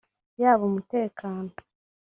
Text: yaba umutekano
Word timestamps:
yaba 0.41 0.63
umutekano 0.69 1.51